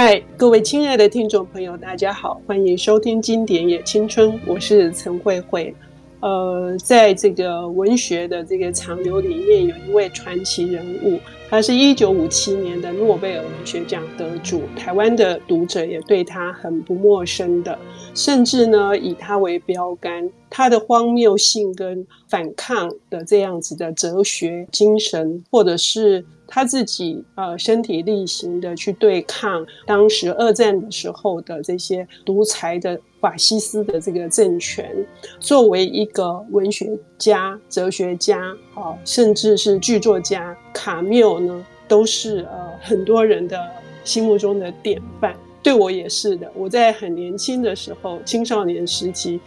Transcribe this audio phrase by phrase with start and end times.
[0.00, 5.74] 嗨，各位亲爱的听众朋友，大家好，欢迎收听《经典也青春》，我是陈慧慧。
[6.20, 11.18] 呃，在这个文学的这个长流里面，有一位传奇人物，
[11.50, 17.76] 他是一九五七年的诺贝尔文学奖得主，台湾的读者也对他很不陌生的，
[18.14, 26.24] 甚至呢以他为标杆，他的荒谬性跟反抗的这样子的哲学精神，或者是。
[26.48, 34.90] 他自己呃身体力行的去对抗当时二战的时候的这些独裁的法西斯的这个政权，
[35.38, 38.40] 作为一个文学家、哲学家
[38.74, 43.70] 啊，甚至是剧作家，卡缪呢都是呃很多人的
[44.02, 45.36] 心目中的典范。
[45.62, 49.38] 对我也是的，我在很年轻的时候，青少年时期。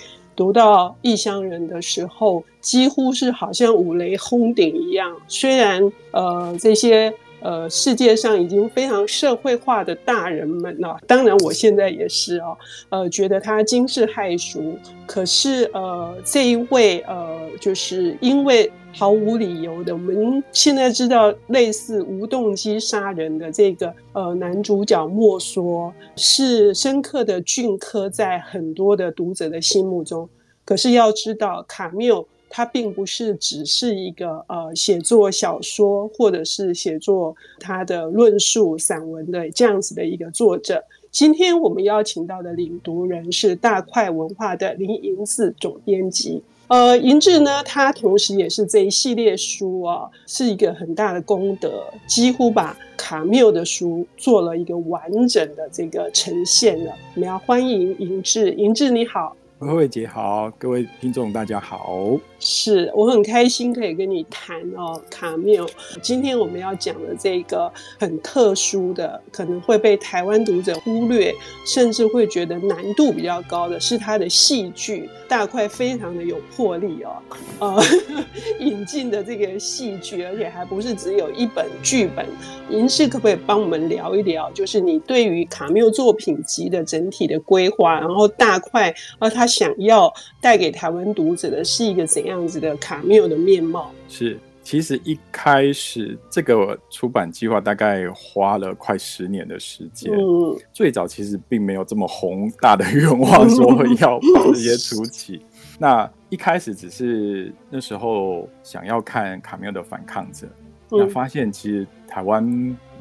[0.41, 5.15] 读到《异乡人》的时候，几乎是好像五雷轰顶一样。
[5.27, 12.57] 虽然呃，这些呃世界上已经非常社会化的大人们啊，当然我现在也是哦，
[12.89, 14.75] 呃，觉得他惊世骇俗。
[15.05, 18.71] 可是呃，这一位呃，就是因为。
[18.93, 30.27] 毫无理由的，我们现在知道类似无动机杀人的这个呃男主角莫索是深刻的镌刻在很多的读者的心目中。
[30.71, 40.81] 可是要知道，卡缪他并不是只是一个呃写作小说或者是写作他的论述散文的这样子的一个作者。
[41.11, 46.41] 今天我们邀请到的领读人是大块文化的林银志总编辑。
[46.69, 56.93] 呃，银志呢，他同时也是这一系列书啊，是一个很大的功德，几乎把卡缪的书做了一个完整的这个呈现了。
[57.15, 59.35] 我们要欢迎银志，银志你好。
[59.61, 62.17] 慧慧姐好，各位听众大家好。
[62.39, 65.63] 是我很开心可以跟你谈哦，卡缪。
[66.01, 71.31] 今天我们要讲的这个很特殊的，可能会被台湾读者忽略，
[71.63, 77.21] 甚至会觉得难度比较高的是他的戏剧，大块非常的有魄力哦。
[77.59, 77.83] 呃，
[78.59, 82.25] 引进的这个戏剧，而且还不是只有一本剧本。
[82.71, 93.91] 银志可不可以帮我们聊一聊，就是你对于卡缪作品集的整体的规划，然后大块，而他想要带给台湾读者的是一个怎样子的卡缪的面貌？
[94.07, 100.11] 是，其实一开始这个出版计划大概花了快十年的时间。
[100.13, 105.41] 嗯，最早其实并没有这么宏大的愿望，说要把这些出齐。
[105.77, 110.47] 那一开始只是那时候想要看卡缪的反抗者。
[110.93, 112.43] 那发现其实台湾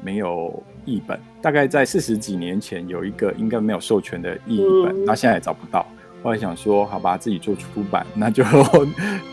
[0.00, 5.84] 没有译本，大概在四十几年前有一个应该没有授权的译本，那现在也找不到。
[6.22, 8.44] 后来想说，好吧，自己做出版， 那就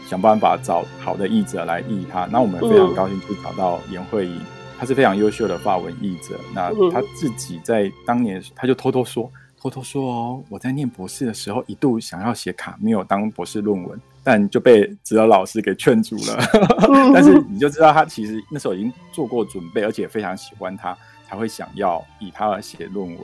[0.08, 2.26] 想办法找好的译者来译它。
[2.32, 4.42] 那我们非常高兴就找到颜慧颖，
[4.80, 6.40] 她是非常优秀的法文译者。
[6.54, 14.00] 那她自己在当年她就偷偷说，偷偷说哦，我在念博士的时候一度想要写卡缪当博士论文。
[14.24, 16.38] 但就被指导老师给劝阻了。
[17.14, 20.94] 但是你就知道他其实那时候已经做过准备，而且非常喜欢他，
[21.26, 23.18] 才会想要以他来写论文。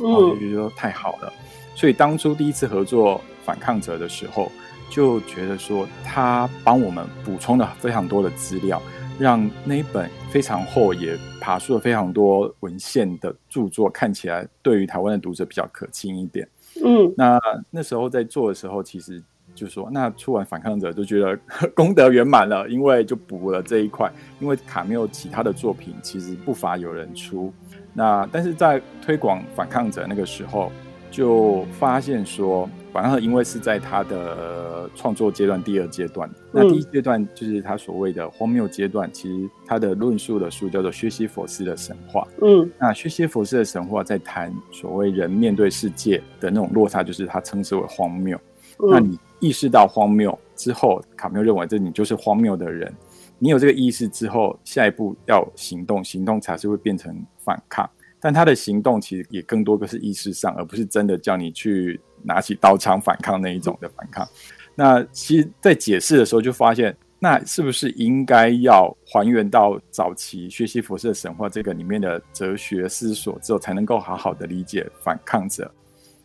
[0.00, 1.30] 然后就觉得说太好了。
[1.76, 4.50] 所以当初第一次合作《反抗者》的时候，
[4.90, 8.82] 就觉得说他帮我们补充了非常多的资料，
[9.18, 16.48] 让那一本非常厚也爬出了非常多文献的著作看起来对于台湾的读者比较可亲一点。
[16.82, 17.38] 嗯，那
[17.70, 19.22] 那时候在做的时候，其实。
[19.54, 21.34] 就说那出完《反抗者》就觉得
[21.74, 24.12] 功德圆满了，因为就补了这一块。
[24.38, 27.50] 因为卡缪其他的作品其实不乏有人出，
[27.94, 30.70] 那但是在推广《反抗者》那个时候，
[31.16, 42.20] 就发现说，反而因为是在他的创作阶段第二阶段，那第一阶段就是他所谓的荒谬阶段，其实他的论述的书叫做《薛西佛斯的神话》。
[42.44, 48.38] 嗯，那薛西佛斯的神话在谈所谓人面对世界的那种落差，就是他称之为荒谬。
[48.78, 49.18] 那你。
[49.38, 52.90] 意识到荒谬之后，卡缪认为这你就是荒谬的人。
[53.38, 57.14] 你有这个意识之后，下一步要行动，行动才是会变成
[57.44, 57.88] 反抗。
[58.26, 64.28] 但他的行动其实也更多的是意识上，而不是真的叫你去拿起刀枪反抗那一种的反抗。
[64.74, 75.70] 那其实，在解释的时候就发现，那是不是应该要还原到早期薛西弗斯的神话这个里面的哲学思索之后，才能够好好的理解反抗者？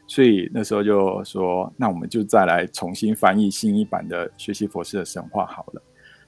[0.08, 5.82] 所以那时候就说，那我们就再来重新翻译新一版的薛西弗斯的神话好了。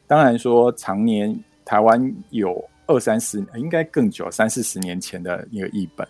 [0.06, 1.36] 当然说，常年
[1.66, 6.08] 台湾有二三十，应该更久，三四十年前的一个译本。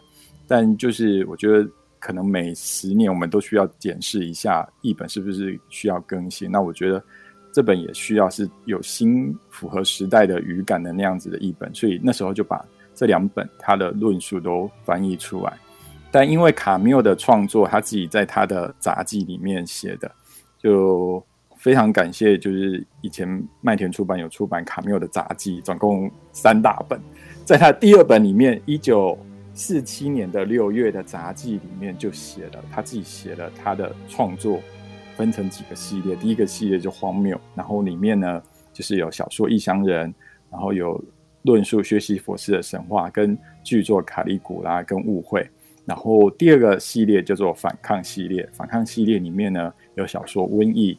[0.47, 1.67] 但就是我觉得，
[1.99, 6.51] 可能每十年我们都需要检视一下译本是不是需要更新。
[6.51, 7.01] 那我觉得
[7.51, 11.73] 这本也需要是有新、符合时代的语感的那样子的译本。
[11.73, 15.53] 所以那时候就把这两本他的论述都翻译出来。
[16.11, 20.11] 但因为卡缪的创作，他自己在他的杂记里面写的，
[20.59, 21.25] 就
[21.63, 26.99] 非常感谢，就是以前麦田出版有出版卡缪的杂记，总共三大本，
[27.45, 29.17] 在他第二本里面，一九
[29.53, 34.59] 四七年的六月的杂记里面就写了他自己写了他的创作，
[35.15, 38.43] 分成几个系列，第一个系列就荒谬，然后里面呢
[38.73, 40.09] 就是有小说《异乡人》，
[40.51, 41.01] 然后有
[41.43, 45.49] 论述学习佛斯的神话，跟剧作《卡里古拉》跟误会。
[45.85, 50.93] 然后第二个系列叫做反抗系列，反抗系列里面呢有小说《瘟疫》，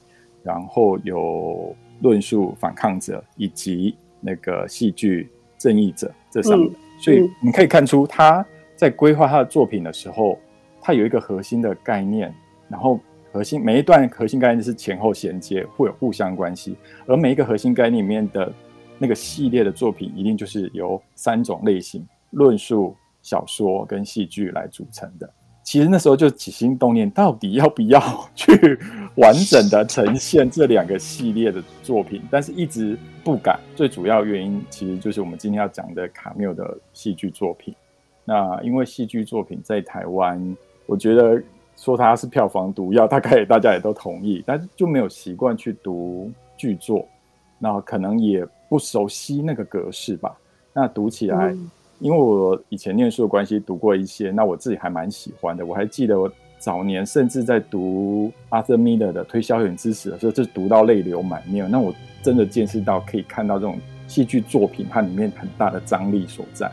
[0.44, 5.24] 然后有论述反抗者以及那个戏剧
[5.58, 8.46] 《正义者》这三个，嗯、所以你可以看出他
[8.76, 10.38] 在规划他的作品的时候，
[10.80, 12.32] 他有一个核心的概念，
[12.68, 13.00] 然后
[13.32, 16.76] 核心每一段核心概念是前后衔接，会有互相关系，
[17.06, 18.52] 而每一个核心概念里面的
[18.98, 22.94] 那个系列的作品，一定就是由三种类型论述。
[23.22, 25.32] 小说跟戏剧来组成的，
[25.64, 28.00] 其实那时候就起心动念，到底要不要
[28.34, 28.78] 去
[29.16, 33.58] 完整的呈现这两个系列的作品，但是一直不敢。
[33.74, 37.74] 最主要原因其实就是我们今天要讲的卡缪的戏剧作品。
[38.26, 41.42] 那因为戏剧作品在台湾，我觉得
[41.76, 47.08] 说它是票房毒药，大概大家也都同意，但是就没有习惯去读剧作，
[47.58, 50.36] 那可能也不熟悉那个格式吧。
[50.74, 51.56] 那读起来。
[52.00, 55.64] 因为我以前念书的关系，读过一些，那我自己还蛮喜欢的。
[55.64, 61.70] 我还记得我早年甚至在读 Arthur Miller 的《推销员之死》的时候，就读到泪流满面。
[61.70, 66.70] 那我真的见识到可以看到这种戏剧作品它里面很大的张力所在。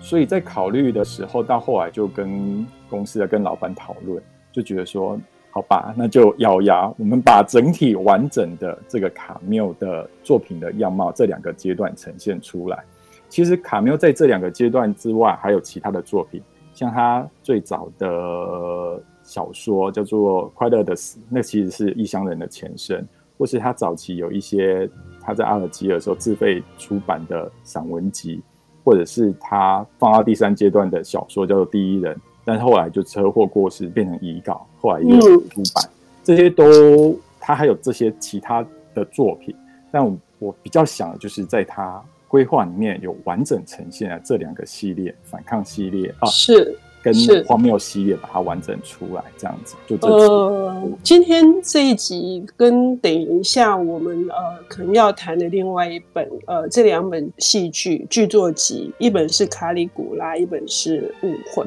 [0.00, 4.20] 所以在考虑的时候，到后来就跟公司的跟老板讨论，
[4.50, 5.16] 就觉得说，
[5.50, 12.82] 好吧，那就咬牙，我们把整体完整的这个卡缪的作品的样貌这两个阶段呈现出来。
[13.32, 16.42] 其实卡缪在这两个阶段之外，还有其他的作品，
[16.74, 23.08] 像他最早的小说叫做《快乐的死》，那其实是《异乡人》的前身，
[23.38, 24.86] 或是他早期有一些
[25.18, 28.42] 他在阿尔及尔时候自费出版的散文集，
[28.84, 32.14] 或者是他放到第三阶段的小说叫做《第一人》，
[32.44, 35.88] 但是后来就车祸过世变成遗稿，后来也有出版，
[36.22, 38.62] 这些都他还有这些其他
[38.92, 39.56] 的作品，
[39.90, 41.98] 但我我比较想的就是在他。
[42.32, 46.74] 规划里面有完整呈现了这两个系列，反抗系列啊，是。
[47.02, 47.12] 跟
[47.44, 50.12] 荒谬系列把它完整出来，这样子就这次。
[50.12, 54.36] 呃，今天这一集跟等一下我们呃
[54.68, 61.66] 可能要谈的另外一本呃这两本戏剧剧作集，一本是卡里古拉，一本是误会。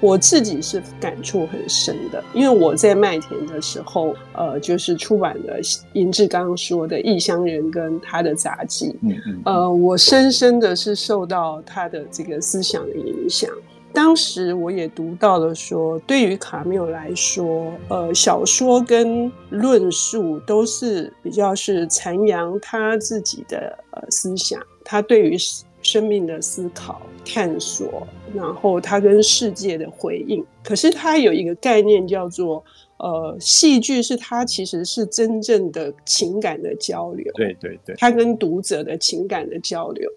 [0.00, 5.58] 我自己是感触很深的，因为我在麦田的时候，呃，就是出版了
[5.94, 13.50] 银志刚刚说的《异乡人》跟他的杂记，嗯嗯，呃，我深深的是受到他的这个思想的影响。
[13.94, 25.36] 当时我也读到了说，对于卡缪来说，呃，小说跟论述都是比较是阐扬他自己的呃思想，他对于
[25.80, 30.44] 生命的思考、探索，然后他跟世界的回应。
[30.64, 32.64] 可是他有一个概念叫做，
[32.96, 37.30] 呃，戏剧是他其实是真正的情感的交流。
[37.34, 40.10] 对对对，他跟读者的情感的交流。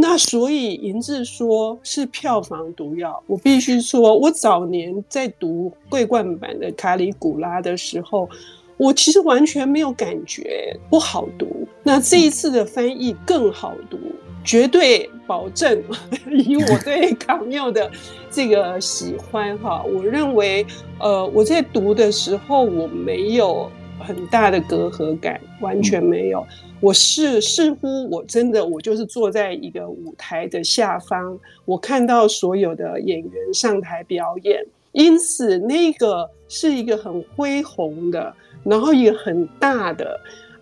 [0.00, 8.28] 那所以银志说是票房毒药，我必须说，我早年在读桂冠版的卡里古拉的时候，
[8.76, 11.66] 我其实完全没有感觉不好读。
[11.82, 13.98] 那这一次的翻译更好读。
[14.44, 15.82] 绝对保证，
[16.30, 17.90] 以我对 卡缪的
[18.30, 20.64] 这个喜欢哈，我认为，
[21.00, 26.46] 呃，我在读的时候我没有很大的隔阂感，完全没有。
[26.80, 38.32] 我是似乎我真的我就是坐在一个舞台的下方，我看到所有的演员上台表演，因此那个是一个很恢宏的，
[38.64, 40.18] 然后一个很大的。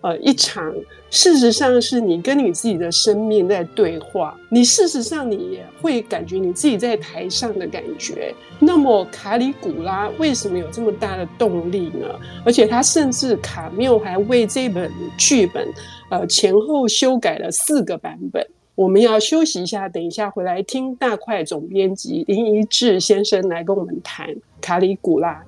[0.07, 0.73] 呃，一场
[1.09, 8.33] 事实上是你跟你自己的生命在对话，你事实上你也会感觉你自己在台上的感觉。
[8.57, 12.07] 那么卡里古拉为什么有这么大的动力呢？
[12.45, 15.67] 而且他甚至卡缪还为这本剧本，
[16.09, 18.41] 呃，前后修改了四个版本。
[18.75, 25.43] 我们要休息一下，等一下回来听大块总编辑林一志先生来跟我们谈卡里古拉。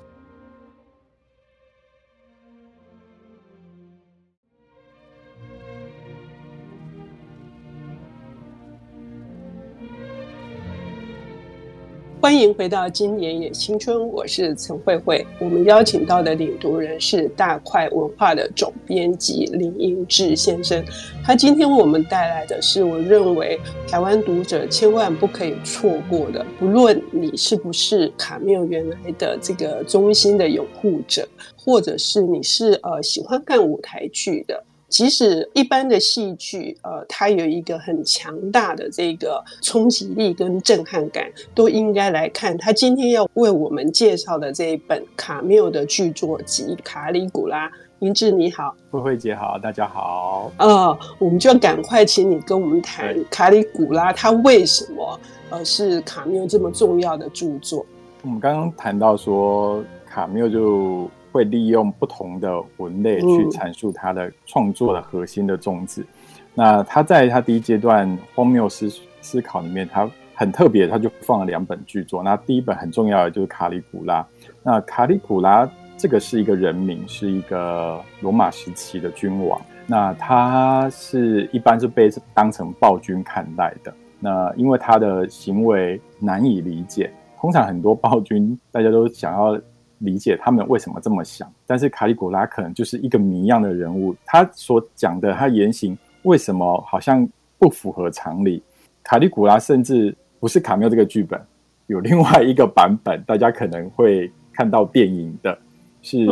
[12.29, 15.25] 欢迎回到《今年也青春》，我是陈慧慧。
[15.39, 20.85] 我们邀请到的领读人是大块文化的总编辑林英志先生。
[21.25, 34.63] 他今天我们带来的是我认为台湾读者千万不可以错过的，不论你是不是卡缪原来的这个中心的拥护者，或者是你是呃喜欢看舞台剧的。
[34.89, 42.57] 即使一般的戏剧，呃，它有一个很强大的这个冲击力跟震撼感，都应该来看。
[42.57, 47.67] 他今天要为我们介绍的这一本卡缪的剧作集《卡里古拉》，
[47.99, 50.51] 明志你好，慧慧姐好，大家好。
[50.57, 55.19] 呃，我们就赶快请你跟我们谈《卡里古拉》，它为什么
[55.51, 57.85] 呃是卡缪这么重要的著作？
[58.23, 61.07] 我们刚刚谈到说，卡缪就。
[61.31, 66.01] 会利用不同的文类去阐述他的创作的核心的宗旨。
[66.01, 66.07] 嗯、
[66.53, 68.89] 那他在他第一阶段荒谬思
[69.21, 72.23] 思考里面，他很特别，他就放了两本巨作。
[72.23, 74.25] 那第一本很重要的就是卡里古拉。
[74.63, 79.61] 那卡里古拉这个是一个人名，是一个罗马时期的君王。
[79.85, 83.93] 那他是一般是被当成暴君看待的。
[84.19, 89.59] 那因为他的行为难以理解，通常很多暴君大家都想要。
[89.99, 94.15] 理解他们为什么这么想，但是卡里古拉可能就是一个谜一样的人物。
[94.25, 97.27] 他所讲的他言行为什么好像
[97.57, 98.61] 不符合常理？
[99.03, 101.39] 卡里古拉甚至不是卡缪这个剧本，
[101.87, 105.57] 有另外一个版本，大家可能会看到电影的，
[106.01, 106.25] 是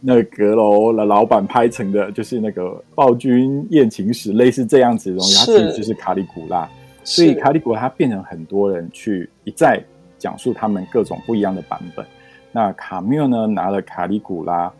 [0.00, 5.34] 那个阁楼的老板拍成的，就是那个暴君宴情史，类似这样子的东西。
[5.38, 6.68] 他其实就是卡里古拉，
[7.04, 9.82] 所以卡里古拉他变成很多人去一再
[10.18, 12.06] 讲述他们各种不一样的版本。
[12.52, 14.72] 那卡缪呢，拿了卡里古拉，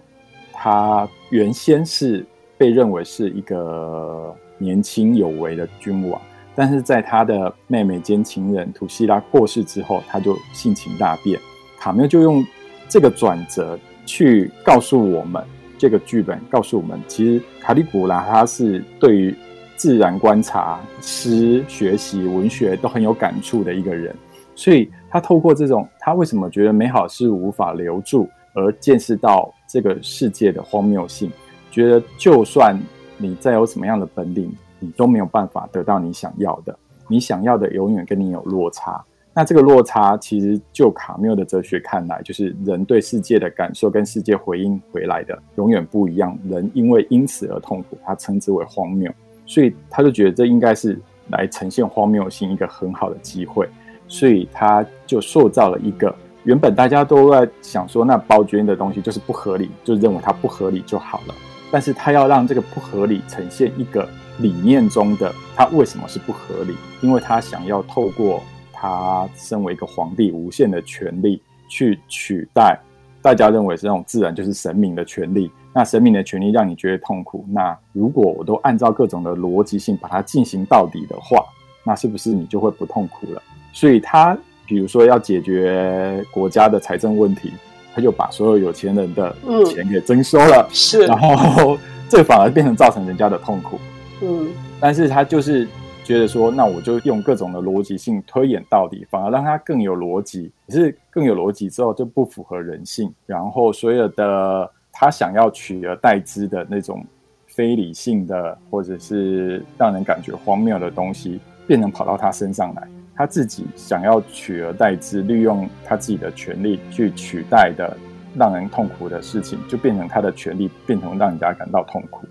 [0.53, 2.27] 他原先是
[2.59, 6.21] 被认为是一个年轻有为的君王，
[6.55, 11.39] 但是在他的妹妹兼情人土西拉过世之后，他就性情大变。
[11.79, 12.45] 卡缪就用
[12.89, 15.43] 这个转折去告诉我们，
[15.79, 19.35] 这个剧本告诉我们，其实卡里古拉他是对于
[19.77, 24.15] 自然观察、诗学习、文学都很有感触的一个人。
[24.55, 31.31] 所以他透过这种，他为什么觉得美好事物无法留住，而见识到这个世界的荒谬性，
[31.71, 32.79] 觉得就算
[33.19, 39.05] 你再有什么样的本领，你都没有办法得到你想要的，你想要的永远跟你有落差。
[39.33, 49.11] 那这个落差，其实就卡缪的哲学看来，就是人对世界的感受跟世界回应回来的永远不一样，人因为因此而痛苦，他称之为荒谬。
[49.47, 53.69] 所以他就觉得这应该是来呈现荒谬性一个很好的机会。
[54.11, 61.35] 所以他就塑造了一个原本大家都在想说，那暴君的东西就是不合理，就认为它不合理就好了。
[61.71, 66.75] 但是他要让这个不合理呈现一个理念中的他为什么是不合理？
[67.01, 72.77] 因为他想要透过他身为一个皇帝无限的权利去取代
[73.23, 75.49] 大家认为是那种自然就是神明的权利。
[75.73, 77.45] 那神明的权利让你觉得痛苦。
[77.49, 81.45] 那如果我都按照各种的逻辑性把它进行到底的话，
[81.85, 83.41] 那是不是你就会不痛苦了？
[83.73, 84.37] 所以他
[84.67, 87.53] 比如说要解决国家的财政问题，
[87.95, 89.35] 他就把所有有钱人的
[89.67, 91.77] 钱给征收了，嗯、是，然后
[92.09, 93.79] 这反而变成造成人家的痛苦。
[94.23, 94.49] 嗯，
[94.79, 95.67] 但是他就是
[96.05, 100.51] 觉得说，那我就用各种的逻辑性推演到底，反而让他更有逻辑。
[100.67, 107.05] 可是更有逻辑之后就不符合人性，然后所有的他想要取而代之的那种
[107.47, 112.87] 非理性的或者是让人感觉荒谬的东西，变成跑到他身上来。
[113.21, 117.95] 他自己想要取而代之，利用他自己的权力去取代的
[118.35, 122.23] 让人痛苦的事情，就变成他的权力变成让人家感到痛苦。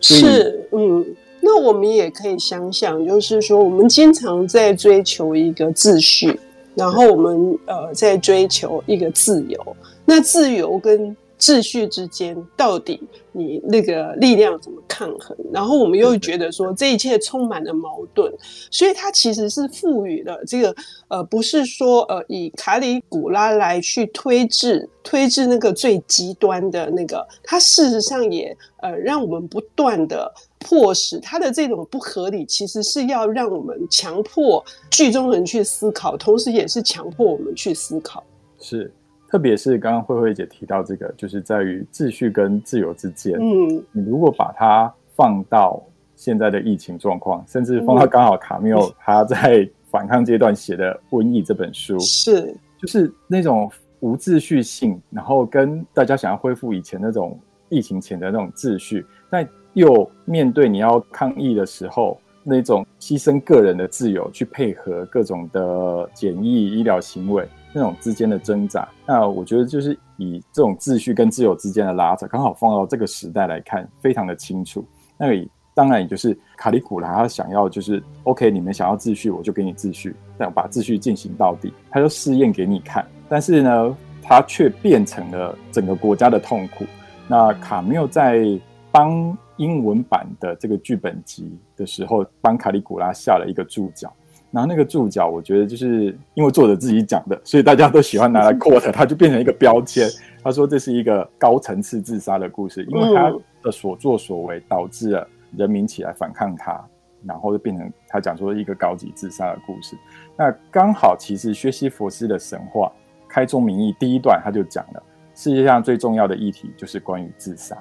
[0.00, 1.04] 是，嗯，
[1.42, 6.40] 那我们也可以想想，就是说，我们经常在追求一个秩序，
[6.74, 9.76] 然后我们呃在追求一个自由，
[10.06, 13.00] 那自由跟秩序之间到底
[13.32, 15.36] 你那个力量怎么抗衡？
[15.52, 18.32] 然后我们又觉得说这一切充满了矛盾，
[18.70, 20.74] 所以它其实是赋予了这个
[21.08, 38.24] 呃，不是说呃以卡里古拉来去推至推至那个最极端的那个，它事实上也呃让我们不断的迫使它的这种不合理，其实是要让我们强迫剧中人去思考，同时也是强迫我们去思考。
[38.60, 38.92] 是。
[39.28, 43.38] 特别是刚刚慧慧姐提到这个，就是在于秩序跟自由之间。
[43.38, 45.82] 嗯，你如果把它放到
[46.16, 53.70] 现在的疫情状况，甚至放到刚好卡缪 他在反抗阶段写的《瘟疫》这本书，是就是那种
[54.00, 67.46] 无秩序性，然后跟大家想要恢复以前那种疫情前的那种秩序，但又面对你要抗疫的时候，那种牺牲个人的自由去配合各种的检疫医疗行为。
[67.78, 68.88] 那种之间的挣扎。
[69.06, 74.84] 那我觉得就是以这种秩序跟自由之间的拉扯，刚好放到这个时代来看，非常的清楚。
[75.16, 75.26] 那
[75.74, 83.06] 当然也就是卡里古拉他想要就是 OK，你们想要秩序，我就给你秩序，这样把秩序进行到底，他就试验给你看。
[83.28, 86.84] 但是呢，他却变成了整个国家的痛苦。
[87.28, 88.44] 那卡缪在
[88.90, 94.12] 帮英文版的这个剧本集的时候，帮卡里古拉下了一个注脚。
[94.50, 100.08] 然后那个注脚，我觉得就是因为作者自己讲的，所以大家都喜欢拿来 quote，它就变成一个标签。
[100.42, 103.30] 他说这是一个高层次自杀的故事，因为他
[103.62, 106.82] 的所作所为导致了人民起来反抗他，
[107.26, 109.96] 然后就变成他讲说一个高级自杀的故事。
[110.36, 112.90] 那刚好其实薛西弗斯的神话
[113.28, 115.02] 开宗明义第一段他就讲了。
[115.34, 117.76] 世界上最重要的议题就是关于自杀。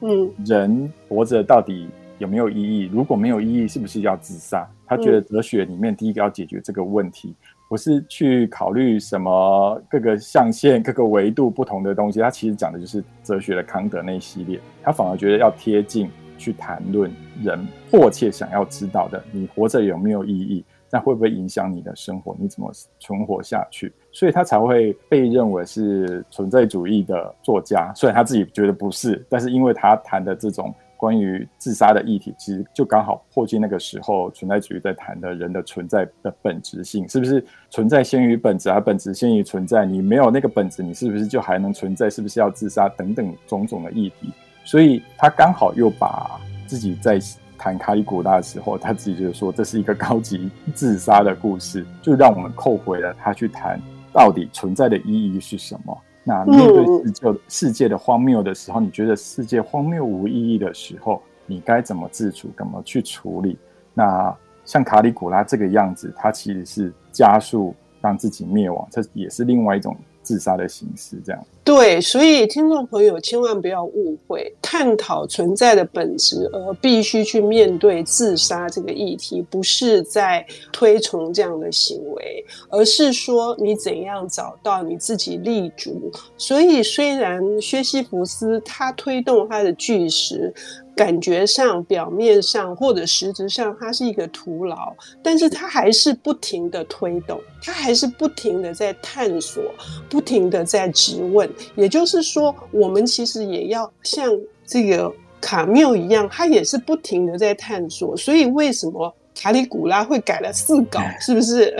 [0.00, 1.88] 嗯，人活着到底
[2.22, 2.88] 有没有意义？
[2.92, 4.64] 如果没有意义，是不是要自杀？
[4.86, 7.34] 他觉得哲学里面第一个要解决这个问题，
[7.68, 12.20] 不是去考虑什么各个象限、各个维度不同的东西。
[12.20, 14.60] 他其实讲的就是哲学的康德那一系列。
[14.84, 17.10] 他反而觉得要贴近去谈论
[17.42, 20.64] 人迫切想要知道的：你活着有没有意义？
[20.94, 22.36] 那会不会影响你的生活？
[22.38, 23.92] 你怎么存活下去？
[24.12, 27.90] 所以他才会被认为是存在主义的作家。
[27.96, 30.72] 虽然他自己觉得不是，但是因为他谈的这种
[31.02, 39.84] 关于自杀的议题，其实就刚好迫近那个时候存在主义在谈的人的存在的本质性，是不是存在先于本质，而本质先于存在？
[39.84, 42.08] 你没有那个本质，你是不是就还能存在？
[42.08, 42.88] 是不是要自杀？
[42.90, 44.30] 等等种种的议题。
[44.64, 47.18] 所以他刚好又把自己在。
[47.58, 53.80] 谈卡里古拉的时候，他自己就是说，这是一个高级自杀的故事，就让我们扣回了他去谈
[54.12, 55.96] 到底存在的意义是什么。
[56.24, 62.48] 那面对世界世界的荒谬的时候，你觉得世界荒谬无意义的时候，你该怎么自处？
[62.56, 63.58] 怎么去处理？
[63.94, 69.96] 那像卡里古拉这个样子，他其实是加速让自己灭亡，这也是另外一种。
[70.22, 86.10] 自杀的形式，这样对，所以听众朋友千万不要误会，探讨存在的本质，而必须去面对自杀这个议题，不是在推崇这样的行为，而是说你怎样找到你自己立足。
[86.36, 90.52] 所以，虽然薛西弗斯他推动他的巨石。
[90.94, 99.62] 感觉上、表面上或者实质上，它是一个徒劳，但是它还是不停的推动，它还是不停的在探索，
[100.10, 101.48] 不停的在质问。
[101.74, 104.30] 也就是说，我们其实也要像
[104.66, 108.16] 这个卡缪一样，他也是不停的在探索。
[108.16, 111.00] 所以，为什么卡里古拉会改了四稿？
[111.18, 111.74] 是不是？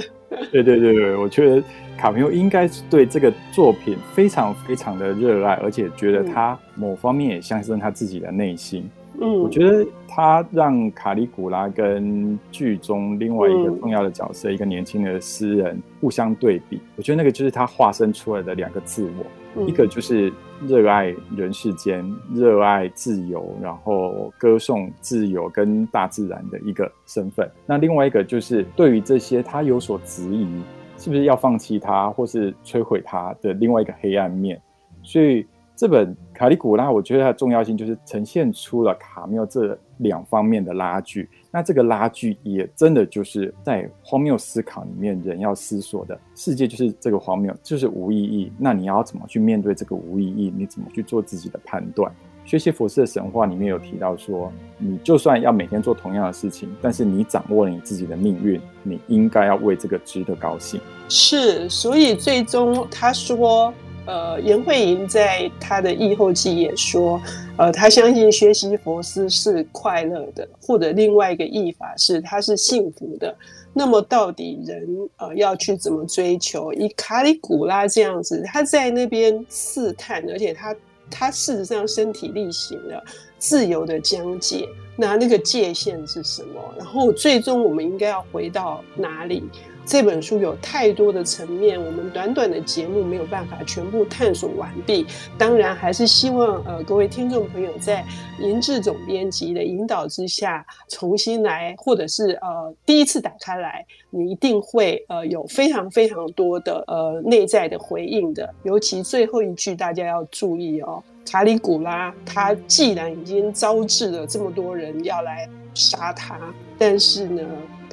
[0.50, 1.62] 对对对对，我觉得
[1.98, 8.90] 卡缪应该是对这个作品非常非常的热爱，而且觉得他某方面也象征他自己的内心。
[9.22, 16.80] 嗯，我觉得他让卡里古拉跟剧中另外一个重要的角色，嗯、一个年轻的诗人互相对比。
[16.96, 20.32] 我觉得那个就是他化身出来的两个自我，嗯、一个就是
[20.66, 22.04] 热爱人世间、
[22.34, 27.48] 热爱自由，然后歌颂自由跟大自然的一个身份。
[27.64, 30.60] 那另外一个就是对于这些他有所质疑，
[30.98, 34.60] 是不是要放弃他，或是摧毁他的另外一个黑暗面。
[35.04, 35.46] 所以。
[35.74, 41.28] 这本卡里古拉，我觉得它的重要性就是呈现出了卡缪这两方面的拉锯。
[41.50, 48.52] 那这个拉锯也真的就是在荒谬思考里面，人要思索的世界就是这个荒谬，就是无意义。
[48.58, 50.52] 那你要怎么去面对这个无意义？
[50.56, 52.12] 你怎么去做自己的判断？
[52.44, 60.80] 学习佛斯的神话里面有提到说，你就算要每天做同样的事情，但是你掌握了你自己的命运，你应该要为这个值得高兴。
[61.08, 63.72] 是，所以最终他说。
[64.04, 67.20] 呃，颜慧莹在他的译后记也说，
[67.56, 73.32] 呃，他相信薛西弗斯是快乐的，或者另外一个译法是他是幸福的。
[73.72, 74.86] 那么，到底人
[75.18, 76.72] 呃要去怎么追求？
[76.72, 80.76] 以卡里古拉这样子，他在那边试探，而且他
[81.08, 83.02] 他事实上身体力行了
[83.38, 86.60] 自由的疆界，那那个界限是什么？
[86.76, 89.44] 然后最终我们应该要回到哪里？
[89.84, 95.04] 这本书有太多的层面，我们短短的节目没有办法全部探索完毕。
[95.36, 98.04] 当然，还是希望呃各位听众朋友在
[98.38, 108.48] 银志总编辑的引导之下，重新来，或者是呃第一次打开来，你一定会呃有非常非常多的呃内在的回应的。
[108.62, 116.38] 尤其最后一句，大家要注意哦，卡里古拉他既然已经招致了这么多人要来杀他，
[116.78, 117.42] 但是呢。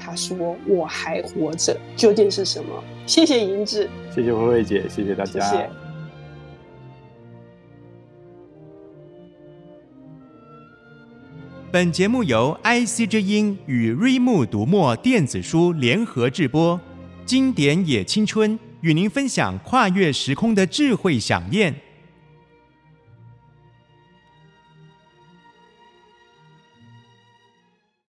[0.02, 5.42] 他说：“我还活着，究竟是什么？”谢谢银子，谢谢慧慧姐，谢谢大家。
[5.42, 5.70] 谢谢。
[11.70, 16.80] 本节目由 IC 之音与瑞木读墨电子书联合制播，
[17.26, 18.58] 经典也青春。
[18.80, 21.76] 与您分享跨越时空的智慧饗宴。